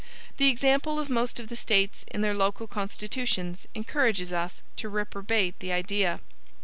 [0.37, 5.59] The example of most of the States in their local constitutions encourages us to reprobate
[5.59, 6.19] the idea.